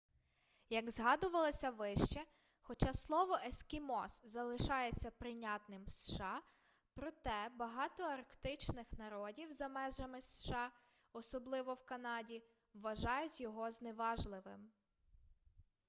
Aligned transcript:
як 0.69 0.89
згадувалося 0.89 1.69
вище 1.69 2.25
хоча 2.61 2.93
слово 2.93 3.37
ескімос 3.47 4.21
залишається 4.25 5.11
прийнятним 5.11 5.83
в 5.85 5.91
сша 5.91 6.41
проте 6.93 7.49
багато 7.55 8.03
арктичних 8.03 8.87
народів 8.97 9.51
за 9.51 9.67
межами 9.67 10.21
сша 10.21 10.71
особливо 11.13 11.73
в 11.73 11.85
канаді 11.85 12.43
вважають 12.73 13.41
його 13.41 13.71
зневажливим 13.71 14.71